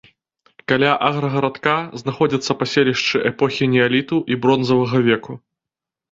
[0.69, 5.37] Каля аграгарадка знаходзяцца паселішчы эпохі неаліту і бронзавага веку.